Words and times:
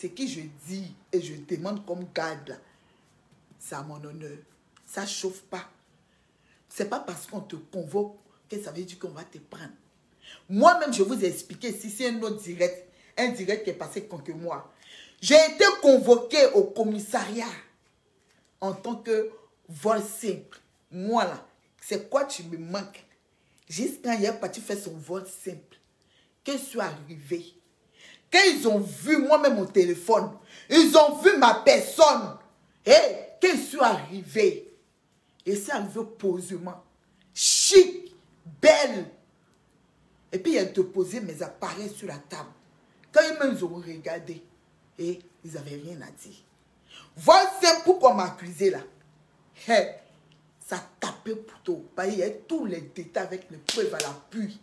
ce 0.00 0.06
que 0.06 0.26
je 0.26 0.40
dis 0.66 0.94
et 1.12 1.20
je 1.20 1.34
demande 1.48 1.84
comme 1.84 2.06
garde 2.14 2.58
c'est 3.60 3.74
à 3.74 3.82
mon 3.82 4.02
honneur. 4.02 4.38
Ça 4.86 5.06
chauffe 5.06 5.42
pas. 5.42 5.68
C'est 6.68 6.88
pas 6.88 7.00
parce 7.00 7.26
qu'on 7.26 7.40
te 7.40 7.56
convoque 7.56 8.16
que 8.48 8.60
ça 8.60 8.72
veut 8.72 8.82
dire 8.82 8.98
qu'on 8.98 9.10
va 9.10 9.22
te 9.22 9.38
prendre. 9.38 9.70
Moi-même, 10.48 10.92
je 10.92 11.02
vous 11.02 11.22
ai 11.22 11.28
expliqué, 11.28 11.72
si 11.72 11.90
c'est 11.90 12.08
un 12.08 12.22
autre 12.22 12.40
direct, 12.42 12.88
un 13.18 13.28
direct 13.28 13.64
qui 13.64 13.70
est 13.70 13.74
passé 13.74 14.04
contre 14.04 14.32
moi. 14.32 14.72
J'ai 15.20 15.34
été 15.34 15.64
convoqué 15.82 16.46
au 16.54 16.64
commissariat 16.64 17.44
en 18.60 18.72
tant 18.72 18.96
que 18.96 19.30
vol 19.68 20.00
simple. 20.02 20.58
Moi 20.90 21.24
là, 21.24 21.46
c'est 21.80 22.08
quoi 22.08 22.24
tu 22.24 22.42
me 22.44 22.56
manques 22.56 23.04
Juste 23.68 24.02
quand 24.02 24.18
est 24.18 24.32
parti 24.40 24.60
faire 24.60 24.78
son 24.78 24.96
vol 24.96 25.24
simple, 25.26 25.76
que 26.44 26.52
je 26.52 26.58
suis 26.58 26.80
arrivé, 26.80 27.54
quand 28.32 28.40
ils 28.46 28.66
ont 28.68 28.78
vu 28.78 29.18
moi-même 29.18 29.56
mon 29.56 29.66
téléphone, 29.66 30.30
ils 30.68 30.96
ont 30.96 31.16
vu 31.16 31.36
ma 31.38 31.54
personne, 31.54 32.36
et 32.86 32.92
quand 33.40 33.48
je 33.52 33.60
suis 33.60 33.80
arrivé, 33.80 34.72
et 35.44 35.56
c'est 35.56 35.72
arrivé 35.72 36.00
posément, 36.18 36.82
chic, 37.34 38.14
belle. 38.60 39.06
Et 40.32 40.38
puis, 40.38 40.52
il 40.52 40.58
a 40.58 40.64
déposé 40.64 41.20
mes 41.20 41.42
appareils 41.42 41.90
sur 41.90 42.06
la 42.06 42.18
table. 42.18 42.50
Quand 43.12 43.22
ils 43.22 43.58
m'ont 43.60 43.76
regardé, 43.76 44.42
et 44.98 45.18
ils 45.44 45.52
n'avaient 45.52 45.80
rien 45.82 46.00
à 46.02 46.10
dire. 46.10 46.36
Voilà 47.16 47.50
pourquoi 47.84 48.14
m'a 48.14 48.24
accusé 48.24 48.70
là. 48.70 48.80
ça 50.66 50.84
tapait 51.00 51.34
pour 51.34 51.58
tout. 51.62 51.84
Il 52.06 52.18
y 52.18 52.22
a 52.22 52.30
tous 52.30 52.66
les 52.66 52.80
détails 52.80 53.26
avec 53.26 53.50
les 53.50 53.56
preuves 53.56 53.94
à 53.94 53.98
l'appui. 53.98 54.60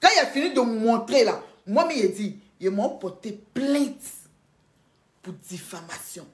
Quand 0.00 0.08
il 0.14 0.20
a 0.20 0.26
fini 0.26 0.52
de 0.52 0.60
me 0.60 0.78
montrer 0.78 1.24
là, 1.24 1.42
moi, 1.66 1.88
il 1.94 2.04
a 2.04 2.08
dit, 2.08 2.38
ils 2.60 2.70
m'ont 2.70 2.98
porté 2.98 3.32
plainte 3.54 4.02
pour 5.22 5.34
diffamation. 5.34 6.26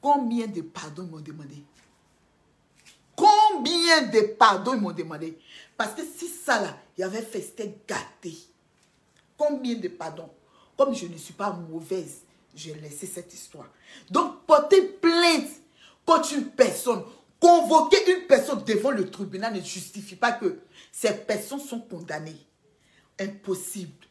Combien 0.00 0.46
de 0.46 0.62
pardons 0.62 1.04
ils 1.04 1.10
m'ont 1.10 1.20
demandé? 1.20 1.64
Combien 3.16 4.02
de 4.02 4.20
pardons 4.38 4.74
ils 4.74 4.80
m'ont 4.80 4.92
demandé? 4.92 5.38
Parce 5.76 5.94
que 5.94 6.02
si 6.04 6.28
ça 6.28 6.60
là, 6.60 6.76
il 6.96 7.04
avait 7.04 7.22
fait, 7.22 7.40
c'était 7.40 7.78
gâté. 7.86 8.36
Combien 9.36 9.76
de 9.76 9.88
pardons? 9.88 10.30
Comme 10.76 10.94
je 10.94 11.06
ne 11.06 11.16
suis 11.16 11.34
pas 11.34 11.52
mauvaise, 11.52 12.22
j'ai 12.54 12.74
laissé 12.74 13.06
cette 13.06 13.32
histoire. 13.32 13.68
Donc, 14.10 14.44
porter 14.46 14.82
plainte 14.82 15.50
contre 16.04 16.34
une 16.34 16.46
personne, 16.50 17.02
convoquer 17.40 17.98
une 18.10 18.26
personne 18.26 18.62
devant 18.64 18.90
le 18.90 19.10
tribunal 19.10 19.54
ne 19.54 19.60
justifie 19.60 20.16
pas 20.16 20.32
que 20.32 20.60
ces 20.92 21.12
personnes 21.12 21.60
sont 21.60 21.80
condamnées. 21.80 22.46
Impossible. 23.20 24.06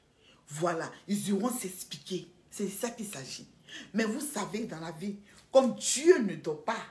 Voilà, 0.50 0.90
ils 1.08 1.30
iront 1.30 1.52
s'expliquer. 1.52 2.28
C'est 2.50 2.70
ça 2.70 2.90
qu'il 2.90 3.08
s'agit. 3.08 3.48
Mais 3.94 4.06
vous 4.06 4.22
savez, 4.22 4.66
dans 4.66 4.80
la 4.80 4.92
vie, 4.92 5.18
comme 5.52 5.76
Dieu 5.76 6.20
ne 6.20 6.36
dort 6.36 6.64
pas, 6.64 6.86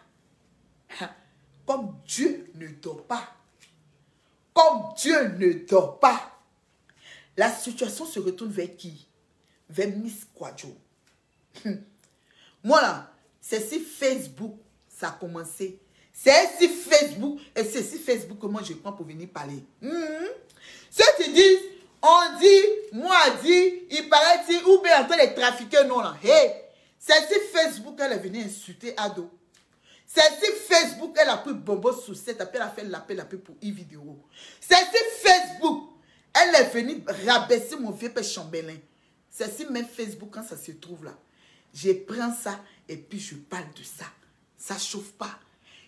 hein, 1.00 1.10
comme 1.66 1.96
Dieu 2.06 2.50
ne 2.54 2.68
dort 2.68 3.04
pas, 3.06 3.34
comme 4.52 4.94
Dieu 4.96 5.28
ne 5.38 5.52
dort 5.66 5.98
pas, 5.98 6.32
la 7.36 7.52
situation 7.52 8.06
se 8.06 8.18
retourne 8.20 8.50
vers 8.50 8.74
qui? 8.77 9.06
Vers 9.68 9.96
Miss 9.96 10.27
Quadjo. 10.34 10.74
Hum. 11.64 11.82
Moi 12.62 12.80
là, 12.80 13.12
c'est 13.40 13.60
si 13.60 13.80
Facebook, 13.80 14.56
ça 14.88 15.08
a 15.08 15.12
commencé. 15.12 15.80
C'est 16.12 16.48
si 16.58 16.68
Facebook, 16.68 17.38
et 17.54 17.64
c'est 17.64 17.82
si 17.82 17.98
Facebook 17.98 18.38
que 18.38 18.46
moi 18.46 18.62
je 18.62 18.72
prends 18.74 18.92
pour 18.92 19.06
venir 19.06 19.28
parler. 19.28 19.62
Mmh. 19.82 19.90
Ceux 20.90 21.04
qui 21.22 21.32
disent, 21.32 21.60
on 22.02 22.39
dit, 22.39 22.62
moi 22.92 23.16
dit, 23.42 23.83
il 23.91 24.08
paraît 24.08 24.44
dit, 24.48 24.58
ou 24.66 24.80
bien 24.83 25.02
en 25.02 25.06
train 25.06 25.84
non 25.84 26.00
là. 26.00 26.16
Hey, 26.22 26.52
c'est 26.98 27.27
si 27.27 27.39
Facebook, 27.52 27.98
elle 28.00 28.12
est 28.12 28.19
venue 28.19 28.44
insulter 28.44 28.94
Ado. 28.97 29.30
C'est 30.06 30.22
si 30.41 30.52
Facebook, 30.69 31.17
elle 31.20 31.28
a 31.28 31.36
pris 31.39 31.52
Bobo 31.52 31.92
sous 31.92 32.14
cette, 32.14 32.41
après 32.41 32.58
elle 32.58 32.62
a 32.64 32.70
fait 32.70 32.84
l'appel, 32.84 33.17
l'appel 33.17 33.41
pour 33.41 33.57
une 33.61 33.73
vidéo. 33.73 34.18
C'est 34.61 34.77
si 34.77 35.27
Facebook, 35.27 35.90
elle 36.33 36.55
est 36.55 36.68
venue 36.70 37.05
rabaisser 37.27 37.77
mon 37.77 37.90
vieux 37.90 38.11
père 38.11 38.24
chambelin. 38.24 38.77
C'est 39.30 39.55
si 39.55 39.67
même 39.67 39.86
Facebook, 39.86 40.30
quand 40.33 40.45
ça 40.45 40.57
se 40.57 40.73
trouve 40.73 41.05
là, 41.05 41.14
je 41.74 41.92
prends 41.92 42.33
ça 42.33 42.58
et 42.89 42.96
puis 42.96 43.18
je 43.18 43.34
parle 43.34 43.73
de 43.77 43.83
ça. 43.83 44.07
Ça 44.57 44.78
chauffe 44.78 45.13
pas. 45.13 45.39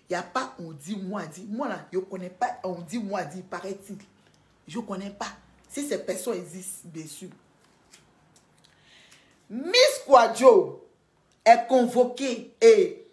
Il 0.09 0.13
n'y 0.13 0.17
a 0.17 0.23
pas 0.23 0.55
on 0.59 0.73
dit, 0.73 0.97
moi 0.97 1.25
dit. 1.27 1.47
Moi 1.49 1.69
là, 1.69 1.87
je 1.93 1.99
ne 1.99 2.03
connais 2.05 2.31
pas 2.31 2.59
on 2.65 2.81
dit, 2.81 2.99
moi 2.99 3.25
dit, 3.25 3.43
paraît-il. 3.43 3.99
Je 4.67 4.79
connais 4.81 5.11
pas. 5.11 5.33
Si 5.69 5.87
ces 5.87 5.99
personnes 5.99 6.39
existent, 6.39 6.89
bien 6.89 7.07
sûr. 7.07 7.29
Miss 9.51 10.03
Quadjo 10.07 10.87
est 11.45 11.67
convoquée 11.69 12.55
et, 12.61 13.07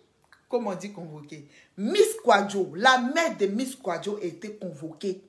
comment 0.49 0.71
on 0.71 0.75
dit 0.75 0.91
convoquée? 0.91 1.47
Miss 1.77 2.15
Quadjo, 2.23 2.73
la 2.75 2.99
mère 2.99 3.37
de 3.37 3.45
Miss 3.47 3.75
Quadjo 3.75 4.17
a 4.17 4.25
été 4.25 4.55
convoquée 4.55 5.21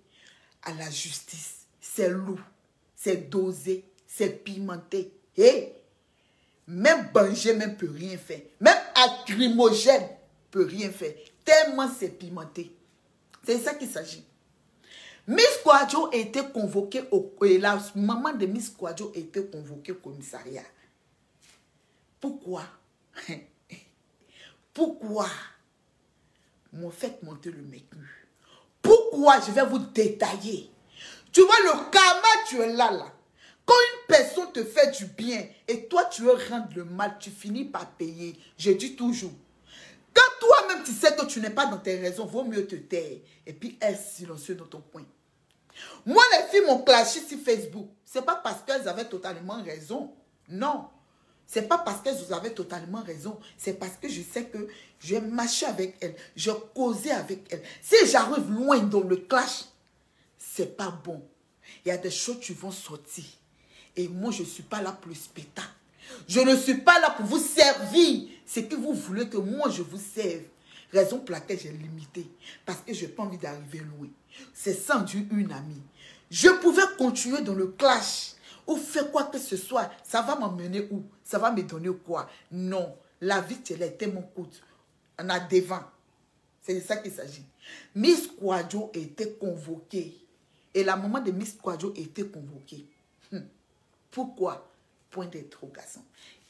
à 0.63 0.73
la 0.73 0.91
justice. 0.91 1.67
C'est 1.81 2.09
lourd, 2.09 2.41
c'est 2.95 3.29
dosé, 3.29 3.85
c'est 4.07 4.43
pimenté. 4.45 5.13
Et 5.37 5.73
même 6.67 7.09
Benjamin 7.13 7.69
ne 7.69 7.75
peut 7.75 7.91
rien 7.91 8.19
faire. 8.19 8.41
Même 8.61 8.79
Acrimogène 8.95 10.09
peut 10.51 10.65
rien 10.65 10.91
faire. 10.91 11.15
Tellement 11.45 11.89
c'est 11.99 12.09
pimenté. 12.09 12.75
C'est 13.45 13.59
ça 13.59 13.75
qu'il 13.75 13.89
s'agit. 13.89 14.25
Miss 15.27 15.61
a 15.67 15.89
été 16.13 16.41
convoquée 16.53 17.03
au 17.11 17.35
et 17.45 17.59
maman 17.97 18.33
de 18.33 18.47
Miss 18.47 18.73
a 18.85 18.95
été 19.19 19.45
convoquée 19.47 19.93
au 19.93 19.97
commissariat. 19.97 20.63
Pourquoi? 22.21 22.63
Pourquoi? 24.75 25.29
M'ont 26.73 26.91
fait 26.91 27.23
monter 27.23 27.51
le 27.51 27.63
mécu 27.63 28.27
Pourquoi? 28.83 29.41
Je 29.41 29.51
vais 29.51 29.65
vous 29.67 29.79
détailler. 29.79 30.71
Tu 31.33 31.41
vois 31.41 31.61
le 31.65 31.91
karma, 31.91 32.29
tu 32.47 32.61
es 32.61 32.73
là, 32.73 32.91
là. 32.93 33.13
Quand 33.65 33.75
une 33.75 34.07
personne 34.07 34.53
te 34.53 34.63
fait 34.63 34.97
du 34.97 35.07
bien 35.07 35.45
et 35.67 35.87
toi 35.89 36.05
tu 36.05 36.23
veux 36.23 36.37
rendre 36.49 36.69
le 36.77 36.85
mal, 36.85 37.17
tu 37.19 37.31
finis 37.31 37.65
par 37.65 37.91
payer. 37.93 38.39
Je 38.57 38.71
dis 38.71 38.95
toujours. 38.95 39.33
Quand 40.15 40.23
toi-même 40.41 40.56
tu 40.87 40.93
sais 40.93 41.15
que 41.15 41.27
tu 41.27 41.41
n'es 41.41 41.51
pas 41.51 41.67
dans 41.67 41.79
tes 41.79 41.99
raisons, 41.99 42.27
vaut 42.27 42.45
mieux 42.45 42.67
te 42.67 42.77
taire 42.77 43.19
et 43.45 43.53
puis 43.53 43.77
être 43.81 44.01
silencieux 44.01 44.55
dans 44.55 44.67
ton 44.67 44.81
point. 44.81 45.05
Moi, 46.07 46.23
les 46.33 46.49
filles 46.49 46.67
m'ont 46.67 46.83
clashé 46.83 47.21
sur 47.21 47.39
Facebook. 47.39 47.89
Ce 48.05 48.19
n'est 48.19 48.25
pas 48.25 48.37
parce 48.37 48.63
qu'elles 48.63 48.89
avaient 48.89 49.09
totalement 49.09 49.63
raison. 49.63 50.15
Non. 50.49 50.87
Ce 51.47 51.59
n'est 51.59 51.67
pas 51.67 51.79
parce 51.79 52.01
qu'elles 52.01 52.33
avaient 52.33 52.55
totalement 52.55 53.03
raison. 53.03 53.39
C'est 53.59 53.75
parce 53.75 53.97
que 54.01 54.09
je 54.09 54.23
sais 54.23 54.45
que 54.45 54.69
je 55.01 55.17
marché 55.17 55.67
avec 55.67 55.97
elles. 56.01 56.17
Je 56.35 56.51
causais 56.51 57.11
avec 57.11 57.47
elles. 57.51 57.63
Si 57.83 57.97
j'arrive 58.07 58.51
loin 58.51 58.79
dans 58.79 59.03
le 59.03 59.17
clash, 59.17 59.65
c'est 60.39 60.77
pas 60.77 60.91
bon. 61.05 61.23
Il 61.85 61.89
y 61.89 61.91
a 61.91 61.99
des 61.99 62.11
choses 62.11 62.41
qui 62.41 62.53
vont 62.53 62.71
sortir. 62.71 63.25
Et 63.97 64.09
moi, 64.09 64.31
je 64.31 64.43
ne 64.43 64.47
suis 64.47 64.63
pas 64.63 64.81
là 64.81 64.93
pour 64.93 65.09
le 65.09 65.15
spectacle. 65.15 65.69
Je 66.29 66.41
ne 66.41 66.57
suis 66.57 66.79
pas 66.79 66.99
là 67.01 67.11
pour 67.11 67.27
vous 67.27 67.39
servir 67.39 68.29
ce 68.47 68.61
que 68.61 68.77
vous 68.77 68.95
voulez 68.95 69.29
que 69.29 69.39
moi 69.39 69.71
je 69.71 69.83
vous 69.83 69.99
serve. 69.99 70.43
Raison 70.93 71.19
pour 71.21 71.33
laquelle 71.33 71.59
j'ai 71.59 71.73
limité. 71.73 72.27
Parce 72.65 72.81
que 72.81 72.95
je 72.95 73.07
n'ai 73.07 73.13
pas 73.13 73.25
envie 73.25 73.39
d'arriver 73.39 73.81
loin. 73.81 74.09
C'est 74.55 74.75
sans 74.75 75.01
Dieu 75.03 75.27
une 75.31 75.53
amie. 75.53 75.83
Je 76.31 76.49
pouvais 76.61 76.83
continuer 76.99 77.43
dans 77.43 77.55
le 77.55 77.69
clash 77.69 78.35
ou 78.67 78.77
faire 78.77 79.11
quoi 79.11 79.25
que 79.25 79.39
ce 79.39 79.57
soit. 79.57 79.91
Ça 80.05 80.23
va 80.23 80.37
m'emmener 80.37 80.89
où? 80.91 81.05
Ça 81.23 81.39
va 81.39 81.51
me 81.51 81.63
donner 81.63 81.91
quoi? 82.05 82.29
Non. 82.51 82.97
La 83.21 83.41
vie, 83.41 83.59
elle 83.71 83.83
est 83.83 83.93
tellement 83.93 84.23
courte. 84.23 84.63
On 85.19 85.29
a 85.29 85.41
devant. 85.41 85.83
C'est 86.63 86.75
de 86.75 86.81
ça 86.81 86.97
qu'il 86.97 87.13
s'agit. 87.13 87.45
Miss 87.95 88.29
Quadjo 88.29 88.91
était 88.95 89.33
convoquée. 89.33 90.17
Et 90.75 90.85
la 90.85 90.97
maman 90.97 91.21
de 91.21 91.31
Miss 91.31 91.53
Quadjo 91.55 91.93
était 91.97 92.27
convoquée. 92.27 92.87
Hum. 93.33 93.47
Pourquoi? 94.11 94.69
Point 95.11 95.27
d'interrogation. 95.27 96.03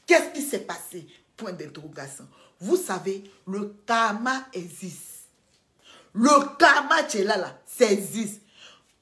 Qu'est-ce 0.05 0.33
qui 0.33 0.41
s'est 0.41 0.59
passé? 0.59 1.07
Point 1.37 1.53
d'interrogation. 1.53 2.27
Vous 2.59 2.75
savez, 2.75 3.23
le 3.45 3.75
karma 3.85 4.47
existe. 4.53 5.29
Le 6.13 6.57
karma, 6.57 7.03
tu 7.03 7.19
es 7.19 7.23
là, 7.23 7.37
là, 7.37 7.61
ça 7.65 7.85
existe. 7.85 8.41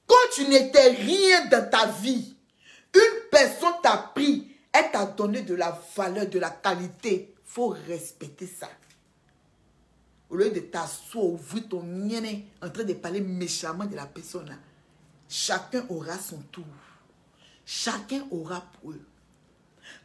Quand 0.05 0.15
tu 0.33 0.47
n'étais 0.47 0.89
rien 0.89 1.45
dans 1.45 1.69
ta 1.69 1.87
vie, 1.87 2.35
une 2.93 3.29
personne 3.31 3.73
t'a 3.81 3.97
pris, 4.13 4.51
elle 4.71 4.91
t'a 4.91 5.05
donné 5.05 5.41
de 5.41 5.55
la 5.55 5.79
valeur, 5.95 6.27
de 6.27 6.39
la 6.39 6.49
qualité. 6.49 7.33
Faut 7.45 7.69
respecter 7.87 8.47
ça. 8.47 8.67
Au 10.29 10.35
lieu 10.35 10.49
de 10.49 10.59
t'asseoir, 10.59 11.25
ouvrir 11.25 11.69
ton 11.69 11.83
mien 11.83 12.21
en 12.61 12.69
train 12.69 12.83
de 12.83 12.93
parler 12.93 13.21
méchamment 13.21 13.85
de 13.85 13.95
la 13.95 14.05
personne 14.05 14.47
là, 14.49 14.55
chacun 15.29 15.85
aura 15.89 16.17
son 16.17 16.39
tour. 16.51 16.65
Chacun 17.65 18.27
aura 18.31 18.61
pour 18.61 18.91
eux. 18.91 19.01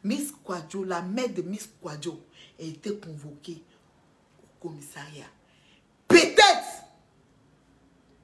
Miss 0.05 0.33
Quadjo, 0.33 0.85
la 0.85 1.03
mère 1.03 1.29
de 1.29 1.43
Miss 1.43 1.69
Quadjo, 1.81 2.23
a 2.59 2.63
été 2.63 2.99
convoquée 2.99 3.63
au 4.43 4.69
commissariat. 4.69 5.27
Peut-être, 6.09 6.85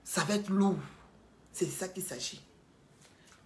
ça 0.05 0.25
va 0.25 0.35
être 0.35 0.51
lourd. 0.51 0.79
C'est 1.53 1.67
ça 1.67 1.89
qu'il 1.89 2.03
s'agit. 2.03 2.43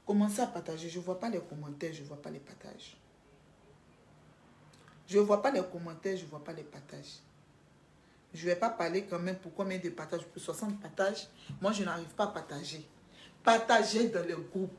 Commencez 0.06 0.40
à 0.40 0.46
partager. 0.46 0.88
Je 0.88 0.98
ne 0.98 1.04
vois 1.04 1.20
pas 1.20 1.28
les 1.28 1.40
commentaires, 1.40 1.92
je 1.92 2.02
ne 2.02 2.06
vois 2.06 2.20
pas 2.20 2.30
les 2.30 2.40
partages. 2.40 2.96
Je 5.06 5.18
ne 5.18 5.22
vois 5.22 5.42
pas 5.42 5.50
les 5.50 5.62
commentaires, 5.62 6.16
je 6.16 6.24
ne 6.24 6.28
vois 6.28 6.42
pas 6.42 6.52
les 6.52 6.62
partages. 6.62 7.20
Je 8.32 8.44
ne 8.44 8.50
vais 8.50 8.56
pas 8.56 8.70
parler 8.70 9.04
quand 9.04 9.18
même 9.18 9.36
pour 9.36 9.54
combien 9.54 9.78
de 9.78 9.88
partages, 9.90 10.24
pour 10.24 10.40
60 10.40 10.80
partages. 10.80 11.28
Moi, 11.60 11.72
je 11.72 11.82
n'arrive 11.84 12.08
pas 12.14 12.24
à 12.24 12.28
partager. 12.28 12.86
Partagez 13.42 14.08
dans 14.08 14.26
le 14.26 14.36
groupe. 14.36 14.72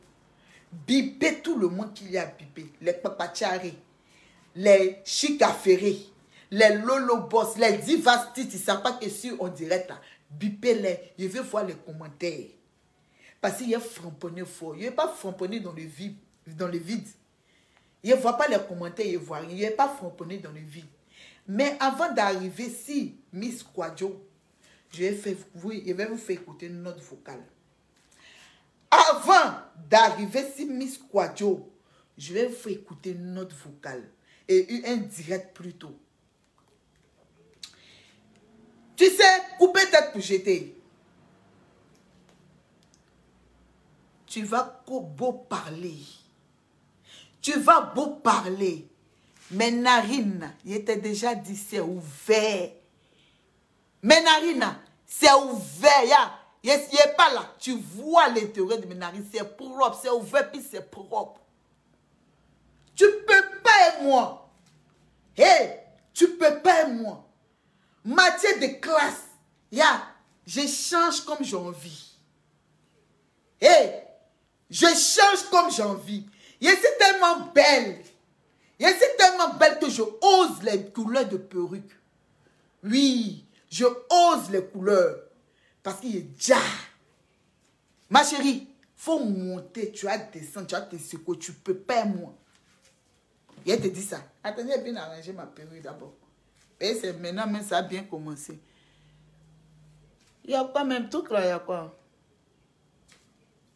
Bipez 0.71 1.41
tout 1.41 1.57
le 1.57 1.67
monde 1.67 1.93
qu'il 1.93 2.11
y 2.11 2.17
a 2.17 2.25
bipé. 2.25 2.65
Les 2.81 2.93
papachari, 2.93 3.77
les 4.55 5.01
chicaférés, 5.03 5.99
les 6.49 6.75
lolo 6.75 7.17
boss, 7.27 7.57
les 7.57 7.77
divastis, 7.77 8.43
ils 8.43 8.53
ne 8.53 8.63
savent 8.63 8.81
pas 8.81 8.93
que 8.93 9.09
si 9.09 9.31
on 9.39 9.49
dirait 9.49 9.85
là, 9.87 9.99
bipez-les. 10.29 11.13
Je 11.19 11.27
veux 11.27 11.41
voir 11.41 11.65
les 11.65 11.75
commentaires. 11.75 12.47
Parce 13.41 13.57
qu'il 13.57 13.69
y 13.69 13.75
a 13.75 13.79
framponné 13.79 14.45
fort. 14.45 14.75
Il 14.75 14.83
n'est 14.83 14.91
pas 14.91 15.07
framponné 15.07 15.59
dans 15.59 15.73
le 15.73 15.83
vide. 15.83 16.15
Dans 16.47 16.67
le 16.67 16.77
vide. 16.77 17.07
Il 18.03 18.11
ne 18.11 18.15
voit 18.15 18.37
pas 18.37 18.47
les 18.47 18.57
commentaires, 18.59 19.05
il 19.05 19.13
ne 19.13 19.17
voit 19.19 19.39
rien. 19.39 19.49
Il 19.51 19.61
n'est 19.61 19.71
pas 19.71 19.89
framponné 19.89 20.37
dans 20.37 20.51
le 20.51 20.59
vide. 20.59 20.85
Mais 21.47 21.75
avant 21.79 22.13
d'arriver, 22.13 22.69
si 22.69 23.17
Miss 23.33 23.63
Quadio, 23.63 24.25
je 24.91 25.03
vais, 25.03 25.37
je 25.55 25.93
vais 25.93 26.05
vous 26.05 26.17
faire 26.17 26.35
écouter 26.35 26.69
note 26.69 27.01
vocale. 27.01 27.43
Avant 28.91 29.55
d'arriver, 29.89 30.45
si 30.55 30.65
Miss 30.65 30.97
Quadio, 30.97 31.71
je 32.17 32.33
vais 32.33 32.47
vous 32.47 32.69
écouter 32.69 33.15
note 33.15 33.53
vocale 33.53 34.09
et 34.47 34.83
un 34.85 34.97
direct 34.97 35.55
plutôt. 35.55 35.97
Tu 38.95 39.05
sais, 39.09 39.41
couper 39.57 39.89
tête 39.89 40.11
pour 40.11 40.21
jeter. 40.21 40.77
Tu 44.27 44.43
vas 44.43 44.83
beau 44.85 45.33
parler. 45.33 45.97
Tu 47.41 47.53
vas 47.59 47.81
beau 47.81 48.17
parler. 48.17 48.87
Mes 49.49 49.71
narines, 49.71 50.53
il 50.63 50.73
était 50.73 50.97
déjà 50.97 51.33
dit, 51.33 51.57
c'est 51.57 51.79
ouvert. 51.79 52.69
Mes 54.03 54.21
narines, 54.21 54.77
c'est 55.05 55.33
ouvert. 55.33 56.40
Il 56.63 56.69
n'est 56.69 57.13
pas 57.17 57.33
là. 57.33 57.53
Tu 57.59 57.77
vois 57.77 58.27
l'intérieur 58.29 58.79
de 58.79 58.85
mes 58.85 58.95
narines. 58.95 59.25
C'est 59.31 59.57
propre. 59.57 59.99
C'est 60.01 60.09
ouvert, 60.09 60.51
puis 60.51 60.61
c'est 60.61 60.89
propre. 60.89 61.41
Tu 62.95 63.05
peux 63.25 63.59
pas 63.63 63.99
et 63.99 64.03
moi. 64.03 64.49
Hé, 65.35 65.43
hey, 65.43 65.79
tu 66.13 66.35
peux 66.35 66.59
pas 66.59 66.83
et 66.83 66.91
moi. 66.91 67.25
Matière 68.03 68.59
de 68.59 68.67
classe. 68.79 69.23
Ya, 69.71 70.05
je 70.45 70.67
change 70.67 71.21
comme 71.25 71.43
j'ai 71.43 71.55
envie. 71.55 72.11
Hé, 73.59 73.67
hey, 73.67 74.03
je 74.69 74.87
change 74.87 75.49
comme 75.49 75.71
j'ai 75.71 75.83
envie. 75.83 76.25
Je 76.61 76.67
suis 76.67 76.97
tellement 76.99 77.47
belle. 77.55 78.03
Je 78.79 78.87
suis 78.87 79.17
tellement 79.17 79.53
belle 79.55 79.79
que 79.79 79.89
je 79.89 80.01
ose 80.01 80.63
les 80.63 80.91
couleurs 80.91 81.27
de 81.27 81.37
perruque. 81.37 81.97
Oui, 82.83 83.45
je 83.69 83.85
ose 83.85 84.49
les 84.51 84.65
couleurs. 84.65 85.17
Parce 85.83 85.99
qu'il 85.99 86.15
est 86.15 86.21
déjà. 86.21 86.57
Ma 88.09 88.23
chérie, 88.23 88.67
faut 88.95 89.19
monter, 89.19 89.91
tu 89.91 90.07
as 90.07 90.17
descendre, 90.17 90.67
tu 90.67 90.75
as 90.75 90.81
tes 90.81 90.99
secours, 90.99 91.39
tu 91.39 91.53
peux 91.53 91.77
pas 91.77 92.05
moi. 92.05 92.35
Il 93.65 93.79
te 93.79 93.87
dit 93.87 94.01
ça. 94.01 94.23
Attendez, 94.43 94.77
bien 94.79 94.95
arranger 94.95 95.33
ma 95.33 95.45
perruque 95.45 95.81
d'abord. 95.81 96.13
Et 96.79 96.95
c'est 96.95 97.13
maintenant, 97.13 97.47
mais 97.47 97.63
ça 97.63 97.77
a 97.77 97.81
bien 97.83 98.03
commencé. 98.03 98.59
Il 100.43 100.51
y 100.51 100.55
a 100.55 100.63
quoi 100.63 100.83
même? 100.83 101.09
Tout 101.09 101.25
là, 101.29 101.45
il 101.45 101.49
y 101.49 101.51
a 101.51 101.59
quoi? 101.59 101.97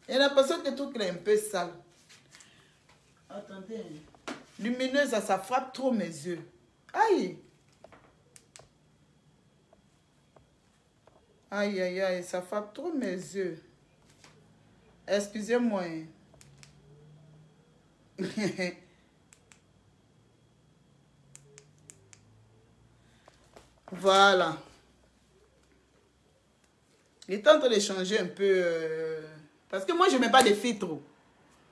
Il 0.08 0.14
y 0.14 0.16
a 0.16 0.20
l'impression 0.20 0.60
que 0.60 0.70
tout 0.70 0.92
là 0.98 1.06
est 1.06 1.10
un 1.10 1.14
peu 1.14 1.36
sale. 1.36 1.72
Attendez. 3.30 3.84
Lumineuse, 4.58 5.10
ça 5.10 5.38
frappe 5.38 5.72
trop 5.72 5.92
mes 5.92 6.06
yeux. 6.06 6.40
Aïe. 6.92 7.38
Aïe, 11.50 11.80
aïe, 11.80 12.00
aïe, 12.00 12.24
ça 12.24 12.42
frappe 12.42 12.74
trop 12.74 12.92
mes 12.92 13.12
yeux. 13.12 13.62
Excusez-moi. 15.06 15.84
voilà. 23.92 24.56
Il 27.28 27.34
est 27.34 27.46
en 27.48 27.60
train 27.60 27.68
de 27.68 27.78
changer 27.78 28.18
un 28.18 28.26
peu. 28.26 28.42
Euh, 28.44 29.20
parce 29.68 29.84
que 29.84 29.92
moi, 29.92 30.08
je 30.08 30.16
ne 30.16 30.20
mets 30.20 30.30
pas 30.30 30.42
de 30.42 30.52
filtre. 30.52 30.98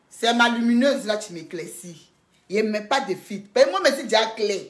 C'est 0.09 0.33
ma 0.35 0.49
lumineuse 0.51 1.07
là 1.07 1.17
qui 1.17 1.33
m'éclaircit. 1.33 2.13
Il 2.49 2.65
ne 2.65 2.71
met 2.71 2.87
pas 2.87 3.01
de 3.01 3.17
filtre. 3.17 3.49
moi, 3.71 3.81
mais 3.83 3.91
c'est 3.91 4.05
déjà 4.05 4.27
clair. 4.27 4.61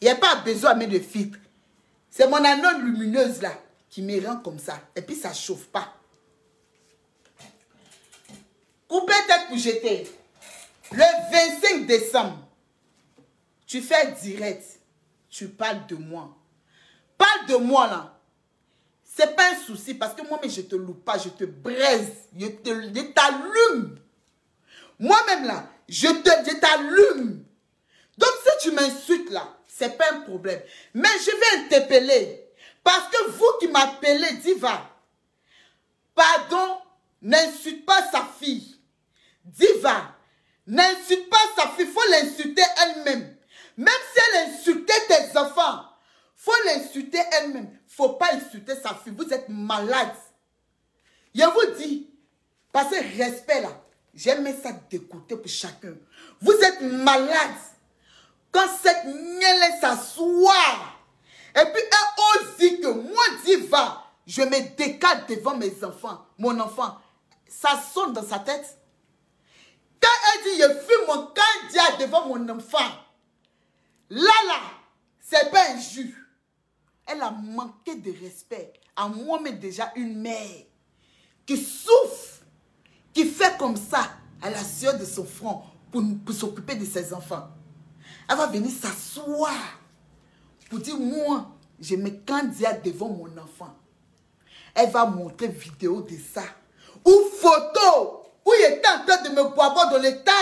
Il 0.00 0.04
n'y 0.04 0.10
a 0.10 0.14
pas 0.14 0.36
besoin 0.36 0.74
de 0.74 0.78
mettre 0.80 0.92
de 0.92 1.00
filtre. 1.00 1.38
C'est 2.08 2.28
mon 2.28 2.36
anneau 2.36 2.78
lumineuse 2.84 3.42
là 3.42 3.58
qui 3.92 4.00
me 4.00 4.26
rend 4.26 4.38
comme 4.38 4.58
ça. 4.58 4.80
Et 4.96 5.02
puis 5.02 5.14
ça 5.14 5.28
ne 5.28 5.34
chauffe 5.34 5.66
pas. 5.66 5.94
Coupez 8.88 9.12
tête 9.26 9.48
pour 9.48 9.58
jeter. 9.58 10.10
Le 10.92 11.60
25 11.60 11.86
décembre, 11.86 12.38
tu 13.66 13.82
fais 13.82 14.12
direct. 14.22 14.64
Tu 15.28 15.48
parles 15.48 15.86
de 15.86 15.96
moi. 15.96 16.34
Parle 17.18 17.46
de 17.48 17.56
moi 17.56 17.86
là. 17.86 18.18
C'est 19.04 19.36
pas 19.36 19.52
un 19.52 19.56
souci 19.56 19.92
parce 19.92 20.14
que 20.14 20.26
moi-même 20.26 20.50
je 20.50 20.62
te 20.62 20.74
loue 20.74 20.94
pas, 20.94 21.18
je 21.18 21.28
te 21.28 21.44
braise, 21.44 22.12
je 22.34 22.46
t'allume. 22.46 23.98
Moi-même 24.98 25.44
là, 25.44 25.68
je 25.86 26.08
t'allume. 26.08 27.44
Donc 28.16 28.30
si 28.42 28.68
tu 28.68 28.74
m'insultes 28.74 29.30
là, 29.30 29.54
c'est 29.68 29.98
pas 29.98 30.12
un 30.14 30.20
problème. 30.20 30.62
Mais 30.94 31.08
je 31.20 31.30
vais 31.30 31.64
interpeller 31.64 32.51
parce 32.82 33.08
que 33.08 33.30
vous 33.30 33.58
qui 33.60 33.68
m'appelez 33.68 34.34
Diva, 34.42 34.90
pardon, 36.14 36.78
n'insulte 37.20 37.84
pas 37.86 38.10
sa 38.10 38.24
fille. 38.24 38.76
Diva, 39.44 40.16
n'insulte 40.66 41.28
pas 41.28 41.36
sa 41.56 41.68
fille, 41.68 41.86
il 41.86 41.92
faut 41.92 42.10
l'insulter 42.10 42.62
elle-même. 42.82 43.36
Même 43.76 43.88
si 44.12 44.20
elle 44.20 44.50
insultait 44.50 45.06
tes 45.08 45.38
enfants, 45.38 45.84
faut 46.36 46.52
l'insulter 46.66 47.20
elle-même. 47.32 47.70
faut 47.86 48.10
pas 48.10 48.34
insulter 48.34 48.74
sa 48.74 48.94
fille. 48.94 49.14
Vous 49.16 49.32
êtes 49.32 49.48
malade. 49.48 50.14
Je 51.34 51.44
vous 51.44 51.76
dis, 51.78 52.10
passez 52.72 53.00
respect 53.00 53.60
là. 53.60 53.70
J'aime 54.14 54.46
ça 54.62 54.72
d'écouter 54.90 55.36
pour 55.36 55.48
chacun. 55.50 55.94
Vous 56.40 56.52
êtes 56.52 56.80
malade. 56.82 57.56
Quand 58.50 58.66
cette 58.82 59.06
miel 59.06 59.62
s'assoit, 59.80 60.52
et 61.54 61.64
puis 61.64 61.82
elle 61.82 62.40
ose 62.40 62.80
que 62.80 62.88
moi, 62.88 63.24
diva, 63.44 64.04
je 64.26 64.42
me 64.42 64.76
décale 64.76 65.26
devant 65.28 65.56
mes 65.56 65.84
enfants, 65.84 66.26
mon 66.38 66.58
enfant. 66.60 66.98
Ça 67.48 67.80
sonne 67.92 68.12
dans 68.12 68.24
sa 68.24 68.38
tête. 68.38 68.78
Quand 70.00 70.08
elle 70.34 70.44
dit, 70.44 70.58
je 70.58 70.68
fume 70.80 71.06
mon 71.06 71.26
candidat 71.26 71.96
devant 72.00 72.26
mon 72.26 72.48
enfant, 72.48 72.90
là, 74.10 74.32
là, 74.46 74.60
c'est 75.20 75.50
pas 75.50 75.70
un 75.70 75.78
jus. 75.78 76.16
Elle 77.06 77.20
a 77.20 77.30
manqué 77.30 77.96
de 77.96 78.12
respect 78.22 78.72
à 78.96 79.08
moi-même 79.08 79.58
déjà 79.58 79.92
une 79.96 80.20
mère 80.20 80.64
qui 81.44 81.56
souffre, 81.56 82.42
qui 83.12 83.26
fait 83.26 83.56
comme 83.58 83.76
ça 83.76 84.12
à 84.40 84.50
la 84.50 84.62
sueur 84.62 84.98
de 84.98 85.04
son 85.04 85.24
front 85.24 85.62
pour, 85.90 86.02
pour 86.24 86.34
s'occuper 86.34 86.74
de 86.74 86.84
ses 86.84 87.12
enfants. 87.12 87.48
Elle 88.28 88.36
va 88.36 88.46
venir 88.46 88.70
s'asseoir 88.70 89.81
pour 90.72 90.80
dire, 90.80 90.96
moi, 90.96 91.50
je 91.78 91.96
me 91.96 92.08
candidate 92.08 92.82
devant 92.82 93.10
mon 93.10 93.36
enfant. 93.36 93.76
Elle 94.74 94.88
va 94.88 95.04
montrer 95.04 95.48
vidéo 95.48 96.00
de 96.00 96.16
ça. 96.16 96.44
Ou 97.04 97.12
photo, 97.38 98.24
où 98.42 98.52
il 98.58 98.72
était 98.72 98.88
en 98.88 99.04
train 99.04 99.20
de 99.20 99.28
me 99.28 99.54
boire 99.54 99.90
dans 99.90 99.98
l'état 99.98 100.32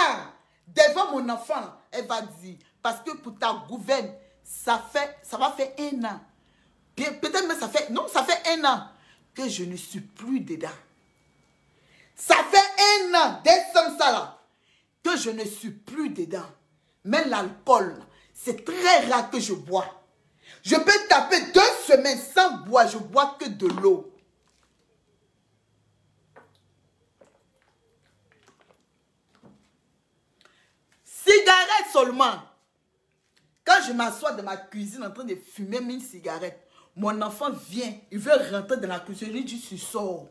devant 0.69 1.11
mon 1.11 1.29
enfant. 1.31 1.75
Elle 1.91 2.07
va 2.07 2.23
dire, 2.23 2.55
parce 2.81 3.01
que 3.01 3.17
pour 3.17 3.37
ta 3.41 3.65
gouverne, 3.69 4.09
ça, 4.45 4.81
fait, 4.93 5.19
ça 5.25 5.37
va 5.37 5.51
faire 5.51 5.73
un 5.81 6.05
an. 6.05 6.21
Peut-être 6.95 7.49
même 7.49 7.59
ça 7.59 7.69
fait, 7.69 7.91
non, 7.91 8.07
ça 8.07 8.23
fait 8.23 8.53
un 8.53 8.65
an 8.65 8.85
que 9.35 9.49
je 9.49 9.65
ne 9.65 9.75
suis 9.75 9.99
plus 9.99 10.39
dedans. 10.39 10.69
Ça 12.15 12.37
fait 12.53 13.11
un 13.11 13.15
an, 13.17 13.41
décembre 13.43 13.99
ça 13.99 14.13
là, 14.13 14.39
que 15.03 15.17
je 15.17 15.31
ne 15.31 15.45
suis 15.45 15.71
plus 15.71 16.11
dedans. 16.11 16.47
Mais 17.05 17.25
l'alcool, 17.25 17.97
c'est 18.33 18.65
très 18.65 19.09
rare 19.09 19.29
que 19.29 19.41
je 19.41 19.55
bois. 19.55 20.00
Je 20.63 20.77
peux 20.77 21.09
taper 21.09 21.41
deux 21.53 21.61
semaines 21.87 22.19
sans 22.19 22.59
boire, 22.59 22.89
je 22.89 22.99
bois 22.99 23.37
que 23.39 23.49
de 23.49 23.67
l'eau. 23.67 24.13
Cigarette 31.05 31.93
seulement. 31.93 32.43
Quand 33.65 33.83
je 33.87 33.93
m'assois 33.93 34.33
dans 34.33 34.43
ma 34.43 34.57
cuisine 34.57 35.05
en 35.05 35.11
train 35.11 35.25
de 35.25 35.37
fumer 35.37 35.79
une 35.79 36.01
cigarette, 36.01 36.67
mon 36.97 37.23
enfant 37.23 37.51
vient, 37.51 37.93
il 38.11 38.19
veut 38.19 38.33
rentrer 38.51 38.79
dans 38.79 38.89
la 38.89 39.01
cuisine, 39.01 39.31
il 39.33 39.45
dit, 39.45 39.61
tu 39.61 39.79
sors. 39.79 40.29